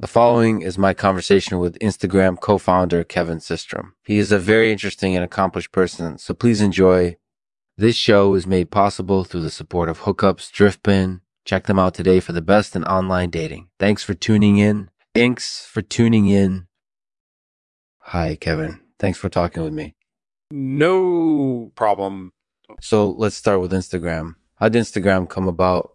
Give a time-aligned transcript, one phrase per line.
[0.00, 3.90] The following is my conversation with Instagram co founder Kevin Systrom.
[4.02, 7.18] He is a very interesting and accomplished person, so please enjoy.
[7.76, 11.20] This show is made possible through the support of Hookups Driftbin.
[11.44, 13.68] Check them out today for the best in online dating.
[13.78, 14.88] Thanks for tuning in.
[15.14, 16.66] Thanks for tuning in.
[17.98, 18.80] Hi, Kevin.
[18.98, 19.96] Thanks for talking with me.
[20.50, 22.32] No problem.
[22.80, 24.36] So let's start with Instagram.
[24.54, 25.90] How did Instagram come about?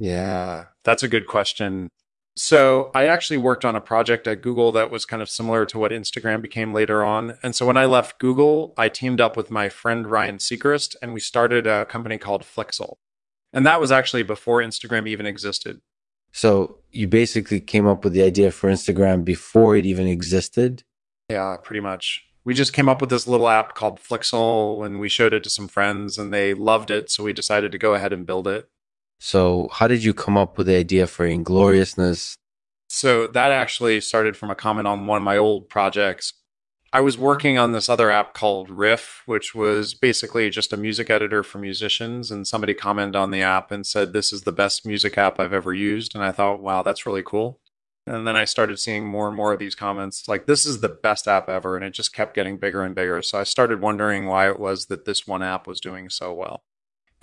[0.00, 1.90] Yeah, that's a good question.
[2.38, 5.78] So I actually worked on a project at Google that was kind of similar to
[5.78, 7.38] what Instagram became later on.
[7.42, 11.14] And so when I left Google, I teamed up with my friend Ryan Seacrest and
[11.14, 12.96] we started a company called Flixel.
[13.54, 15.80] And that was actually before Instagram even existed.
[16.30, 20.82] So you basically came up with the idea for Instagram before it even existed?
[21.30, 22.26] Yeah, pretty much.
[22.44, 25.50] We just came up with this little app called Flixel and we showed it to
[25.50, 27.10] some friends and they loved it.
[27.10, 28.68] So we decided to go ahead and build it.
[29.18, 32.36] So, how did you come up with the idea for Ingloriousness?
[32.88, 36.34] So, that actually started from a comment on one of my old projects.
[36.92, 41.10] I was working on this other app called Riff, which was basically just a music
[41.10, 42.30] editor for musicians.
[42.30, 45.52] And somebody commented on the app and said, This is the best music app I've
[45.52, 46.14] ever used.
[46.14, 47.60] And I thought, wow, that's really cool.
[48.06, 50.88] And then I started seeing more and more of these comments like, This is the
[50.88, 51.76] best app ever.
[51.76, 53.20] And it just kept getting bigger and bigger.
[53.20, 56.62] So I started wondering why it was that this one app was doing so well.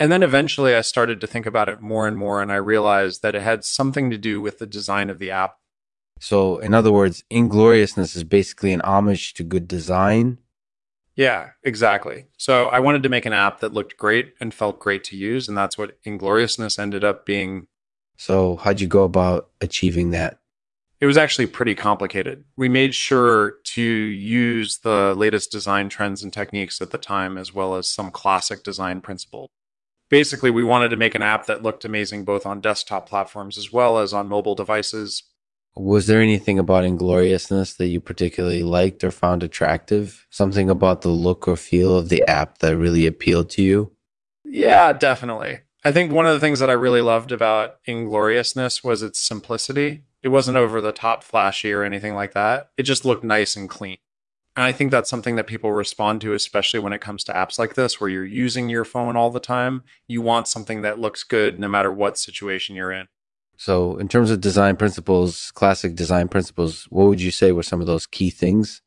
[0.00, 3.22] And then eventually I started to think about it more and more, and I realized
[3.22, 5.56] that it had something to do with the design of the app.
[6.20, 10.38] So, in other words, Ingloriousness is basically an homage to good design.
[11.14, 12.26] Yeah, exactly.
[12.36, 15.48] So, I wanted to make an app that looked great and felt great to use,
[15.48, 17.66] and that's what Ingloriousness ended up being.
[18.16, 20.38] So, how'd you go about achieving that?
[21.00, 22.44] It was actually pretty complicated.
[22.56, 27.52] We made sure to use the latest design trends and techniques at the time, as
[27.52, 29.50] well as some classic design principles
[30.14, 33.72] basically we wanted to make an app that looked amazing both on desktop platforms as
[33.72, 35.24] well as on mobile devices.
[35.74, 40.24] Was there anything about Ingloriousness that you particularly liked or found attractive?
[40.30, 43.90] Something about the look or feel of the app that really appealed to you?
[44.44, 45.62] Yeah, definitely.
[45.84, 50.04] I think one of the things that I really loved about Ingloriousness was its simplicity.
[50.22, 52.70] It wasn't over the top flashy or anything like that.
[52.76, 53.96] It just looked nice and clean.
[54.56, 57.58] And I think that's something that people respond to, especially when it comes to apps
[57.58, 59.82] like this, where you're using your phone all the time.
[60.06, 63.08] You want something that looks good no matter what situation you're in.
[63.56, 67.80] So, in terms of design principles, classic design principles, what would you say were some
[67.80, 68.82] of those key things?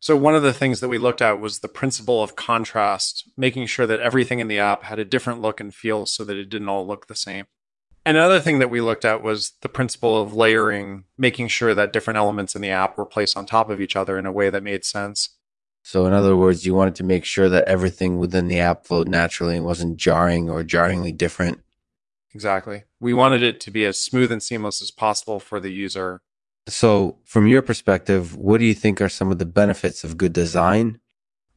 [0.00, 3.66] So, one of the things that we looked at was the principle of contrast, making
[3.66, 6.48] sure that everything in the app had a different look and feel so that it
[6.48, 7.46] didn't all look the same.
[8.06, 12.18] Another thing that we looked at was the principle of layering, making sure that different
[12.18, 14.62] elements in the app were placed on top of each other in a way that
[14.62, 15.30] made sense.
[15.82, 19.08] So, in other words, you wanted to make sure that everything within the app flowed
[19.08, 21.60] naturally and wasn't jarring or jarringly different.
[22.34, 22.84] Exactly.
[23.00, 26.20] We wanted it to be as smooth and seamless as possible for the user.
[26.66, 30.32] So, from your perspective, what do you think are some of the benefits of good
[30.32, 31.00] design?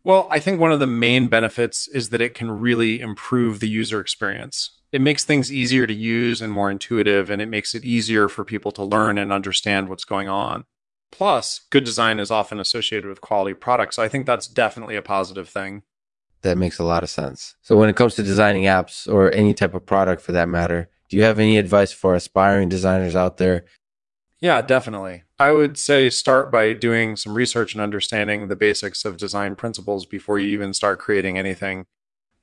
[0.04, 3.68] Well, I think one of the main benefits is that it can really improve the
[3.68, 7.84] user experience it makes things easier to use and more intuitive, and it makes it
[7.84, 10.66] easier for people to learn and understand what's going on.
[11.12, 13.96] Plus, good design is often associated with quality products.
[13.96, 15.84] So I think that's definitely a positive thing.
[16.42, 17.56] That makes a lot of sense.
[17.62, 20.90] So, when it comes to designing apps or any type of product for that matter,
[21.10, 23.66] do you have any advice for aspiring designers out there?
[24.40, 25.24] Yeah, definitely.
[25.40, 30.06] I would say start by doing some research and understanding the basics of design principles
[30.06, 31.86] before you even start creating anything.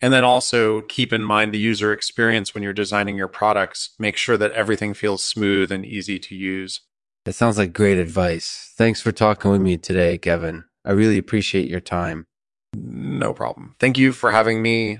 [0.00, 3.94] And then also keep in mind the user experience when you're designing your products.
[3.99, 6.81] Make sure that everything feels smooth and easy to use.
[7.25, 8.72] That sounds like great advice.
[8.77, 10.65] Thanks for talking with me today, Kevin.
[10.84, 12.27] I really appreciate your time.
[12.75, 13.77] No problem.
[13.78, 14.99] Thank you for having me.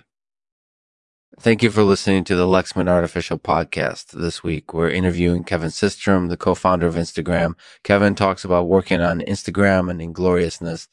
[1.41, 4.12] Thank you for listening to the Lexman Artificial Podcast.
[4.12, 7.55] This week, we're interviewing Kevin Systrom, the co-founder of Instagram.
[7.82, 10.87] Kevin talks about working on Instagram and ingloriousness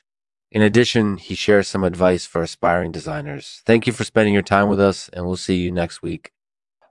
[0.52, 3.62] in addition, he shares some advice for aspiring designers.
[3.66, 6.32] Thank you for spending your time with us, and we'll see you next week.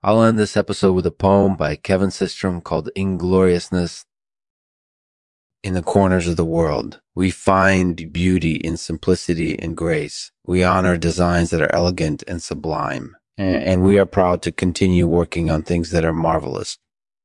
[0.03, 4.07] I'll end this episode with a poem by Kevin Systrom called Ingloriousness.
[5.63, 10.33] In the corners of the world, we find beauty in simplicity and grace.
[10.47, 13.15] We honor designs that are elegant and sublime.
[13.37, 16.79] And we are proud to continue working on things that are marvelous.